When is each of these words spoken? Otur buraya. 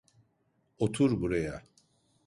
Otur 0.79 1.21
buraya. 1.21 1.63